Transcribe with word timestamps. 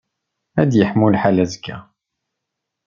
Ad 0.61 0.71
yeḥmu 0.75 1.07
lḥal 1.13 1.37
azekka? 1.43 1.77